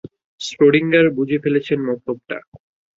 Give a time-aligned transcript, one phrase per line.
[0.41, 2.37] Schrödinger বুঝে ফেলেছেন মতলবটা।